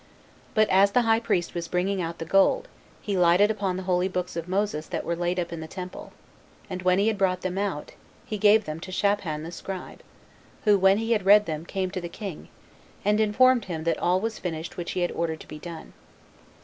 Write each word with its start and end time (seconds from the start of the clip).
But 0.55 0.67
as 0.69 0.93
the 0.93 1.03
high 1.03 1.19
priest 1.19 1.53
was 1.53 1.67
bringing 1.67 2.01
out 2.01 2.17
the 2.17 2.25
gold, 2.25 2.67
he 3.03 3.15
lighted 3.19 3.51
upon 3.51 3.77
the 3.77 3.83
holy 3.83 4.07
books 4.07 4.35
of 4.35 4.47
Moses 4.47 4.87
that 4.87 5.03
were 5.05 5.15
laid 5.15 5.39
up 5.39 5.53
in 5.53 5.59
the 5.59 5.67
temple; 5.67 6.11
and 6.71 6.81
when 6.81 6.97
he 6.97 7.05
had 7.07 7.19
brought 7.19 7.41
them 7.41 7.55
out, 7.55 7.91
he 8.25 8.39
gave 8.39 8.65
them 8.65 8.79
to 8.79 8.91
Shaphan 8.91 9.43
the 9.43 9.51
scribe, 9.51 10.01
who, 10.65 10.79
when 10.79 10.97
he 10.97 11.11
had 11.11 11.23
read 11.27 11.45
them, 11.45 11.67
came 11.67 11.91
to 11.91 12.01
the 12.01 12.09
king, 12.09 12.47
and 13.05 13.19
informed 13.19 13.65
him 13.65 13.83
that 13.83 13.99
all 13.99 14.19
was 14.19 14.39
finished 14.39 14.75
which 14.75 14.93
he 14.93 15.01
had 15.01 15.11
ordered 15.11 15.39
to 15.41 15.47
be 15.47 15.59
done. 15.59 15.93